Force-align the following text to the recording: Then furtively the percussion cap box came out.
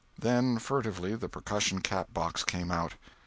Then 0.17 0.57
furtively 0.57 1.13
the 1.13 1.29
percussion 1.29 1.79
cap 1.81 2.11
box 2.11 2.43
came 2.43 2.71
out. 2.71 2.95